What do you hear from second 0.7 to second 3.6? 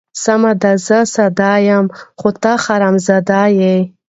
زه ساده یم، خو ته حرام زاده